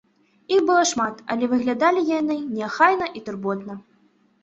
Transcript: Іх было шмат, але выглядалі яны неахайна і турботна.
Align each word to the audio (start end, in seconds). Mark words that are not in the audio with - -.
Іх 0.55 0.63
было 0.69 0.85
шмат, 0.91 1.19
але 1.35 1.51
выглядалі 1.53 2.07
яны 2.19 2.41
неахайна 2.57 3.15
і 3.19 3.27
турботна. 3.29 3.83